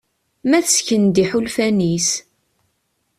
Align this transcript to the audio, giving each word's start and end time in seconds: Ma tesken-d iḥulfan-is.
Ma 0.49 0.59
tesken-d 0.65 1.15
iḥulfan-is. 1.23 2.09